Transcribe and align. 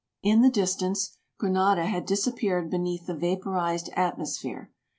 In 0.23 0.41
the 0.41 0.49
distance, 0.49 1.15
Granada 1.37 1.85
had 1.85 2.07
dis 2.07 2.25
appeared 2.25 2.71
beneath 2.71 3.05
the 3.05 3.13
vaporized 3.13 3.89
atmosphere. 3.95 4.71